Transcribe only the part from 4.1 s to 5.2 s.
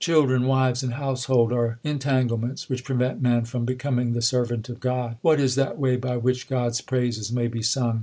the servant of God.